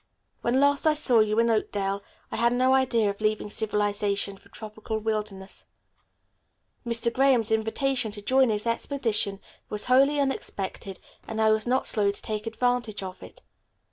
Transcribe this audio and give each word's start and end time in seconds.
When 0.41 0.59
last 0.59 0.87
I 0.87 0.95
saw 0.95 1.19
you 1.19 1.37
in 1.37 1.51
Oakdale 1.51 2.01
I 2.31 2.35
had 2.37 2.53
no 2.53 2.73
idea 2.73 3.11
of 3.11 3.21
leaving 3.21 3.51
civilization 3.51 4.35
for 4.35 4.49
tropical 4.49 4.97
wildernesses. 4.97 5.67
Mr. 6.83 7.13
Graham's 7.13 7.51
invitation 7.51 8.11
to 8.13 8.21
join 8.23 8.49
his 8.49 8.65
expedition 8.65 9.39
was 9.69 9.85
wholly 9.85 10.19
unexpected, 10.19 10.97
and 11.27 11.39
I 11.39 11.51
was 11.51 11.67
not 11.67 11.85
slow 11.85 12.09
to 12.09 12.19
take 12.23 12.47
advantage 12.47 13.03
of 13.03 13.21
it. 13.21 13.43